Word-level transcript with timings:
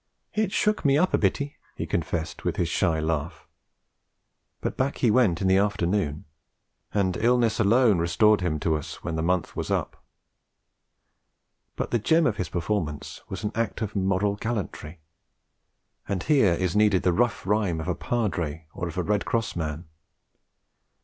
'It 0.33 0.51
shook 0.51 0.83
me 0.83 0.97
up 0.97 1.13
a 1.13 1.17
bitty,' 1.19 1.57
he 1.75 1.85
confessed 1.85 2.43
with 2.43 2.55
his 2.55 2.67
shy 2.67 2.99
laugh; 2.99 3.45
but 4.59 4.75
back 4.75 4.97
he 4.97 5.11
went 5.11 5.43
in 5.43 5.47
the 5.47 5.57
afternoon; 5.59 6.25
and 6.91 7.17
illness 7.17 7.59
alone 7.59 7.99
restored 7.99 8.41
him 8.41 8.59
to 8.59 8.75
us 8.75 9.03
when 9.03 9.15
the 9.15 9.21
month 9.21 9.55
was 9.55 9.69
up. 9.69 10.03
But 11.75 11.91
the 11.91 11.99
gem 11.99 12.25
of 12.25 12.37
his 12.37 12.49
performance 12.49 13.21
was 13.29 13.43
an 13.43 13.51
act 13.53 13.83
of 13.83 13.95
moral 13.95 14.37
gallantry: 14.37 15.01
and 16.07 16.23
here 16.23 16.53
is 16.53 16.75
needed 16.75 17.03
the 17.03 17.13
Rough 17.13 17.45
Rhyme 17.45 17.79
of 17.79 17.87
a 17.87 17.93
Padre 17.93 18.65
or 18.73 18.87
of 18.87 18.97
a 18.97 19.03
Red 19.03 19.23
Cross 19.25 19.55
Man. 19.55 19.85